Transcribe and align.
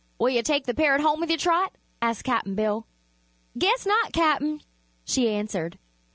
"Will 0.17 0.29
you 0.31 0.41
take 0.41 0.65
the 0.65 0.73
parrot 0.73 0.99
home 1.01 1.19
with 1.19 1.29
you, 1.29 1.37
Trot?" 1.37 1.73
asked 2.01 2.23
Cap'n 2.23 2.55
Bill. 2.55 2.87
"Guess 3.55 3.85
not, 3.85 4.11
Cap'n," 4.13 4.61
she 5.05 5.29
answered. 5.29 5.77